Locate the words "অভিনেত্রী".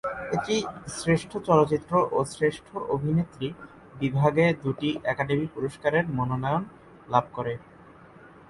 2.95-3.47